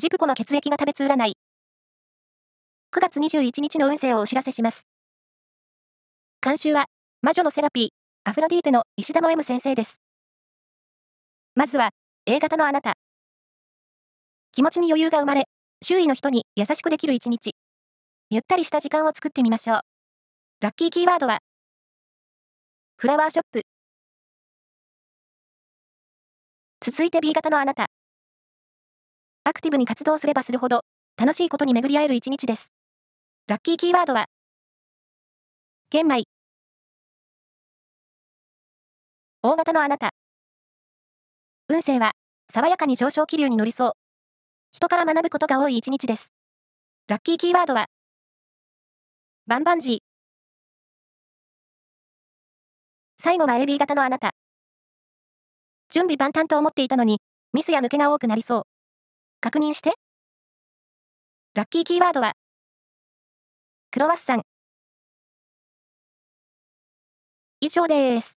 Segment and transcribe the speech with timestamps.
[0.00, 1.32] ジプコの血液が食べつ占い。
[2.94, 4.86] 9月21日の運勢をお知らせします。
[6.40, 6.84] 監修は、
[7.20, 7.88] 魔女のセラピー、
[8.22, 10.00] アフロディーテの石田の M 先生です。
[11.56, 11.90] まずは、
[12.26, 12.92] A 型のあなた。
[14.52, 15.46] 気持ちに余裕が生まれ、
[15.82, 17.56] 周囲の人に優しくできる一日。
[18.30, 19.80] ゆったりした時間を作ってみましょう。
[20.60, 21.40] ラッキーキーワードは、
[22.98, 23.62] フラワーショップ。
[26.82, 27.88] 続いて B 型のあなた。
[29.48, 30.82] アクティブに活動すればするほど、
[31.16, 32.70] 楽しいことに巡り合える一日です。
[33.46, 34.26] ラッキーキーワードは、
[35.88, 36.24] 玄米。
[39.40, 40.10] 大型のあなた。
[41.70, 42.12] 運勢は、
[42.52, 43.92] 爽やかに上昇気流に乗りそう。
[44.72, 46.34] 人から学ぶことが多い一日です。
[47.06, 47.86] ラッキーキーワードは、
[49.46, 49.98] バンバンジー。
[53.16, 54.32] 最後は AB 型のあなた。
[55.88, 57.22] 準備万端と思っていたのに、
[57.54, 58.77] ミスや抜けが多くなりそう。
[59.40, 59.92] 確認して。
[61.54, 62.34] ラッキーキーワードは、
[63.90, 64.42] クロワッサン。
[67.60, 68.37] 以上です。